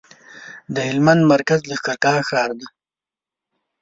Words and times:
د 0.73 0.75
هلمند 0.89 1.21
مرکز 1.33 1.59
لښکرګاه 1.69 2.21
ښار 2.29 2.51
دی 2.59 2.67